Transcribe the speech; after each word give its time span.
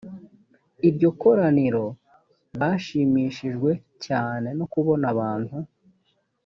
iryo 0.87 1.09
koraniro 1.21 1.85
bashimishijwe 2.59 3.71
cyane 4.05 4.47
no 4.57 4.65
kubona 4.73 5.05
abantu 5.13 5.55